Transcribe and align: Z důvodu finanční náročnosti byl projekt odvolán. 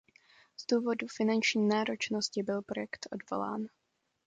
Z 0.57 0.65
důvodu 0.71 1.07
finanční 1.17 1.67
náročnosti 1.67 2.43
byl 2.43 2.61
projekt 2.61 3.07
odvolán. 3.11 3.67